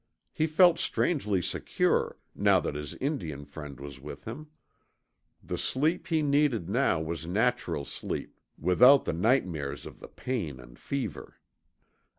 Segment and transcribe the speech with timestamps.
[0.33, 4.47] He felt strangely secure, now that his Indian friend was with him.
[5.43, 10.79] The sleep he needed now was natural sleep without the nightmares of the pain and
[10.79, 11.37] fever.